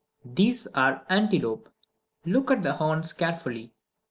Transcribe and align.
These 0.25 0.65
are 0.73 1.05
antelope. 1.11 1.69
Look 2.25 2.49
at 2.49 2.63
the 2.63 2.73
horns 2.73 3.13
carefully. 3.13 3.71